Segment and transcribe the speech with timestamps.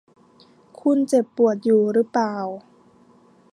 [0.81, 2.35] คุณเจ็บปวดอยู่รึเปล่า?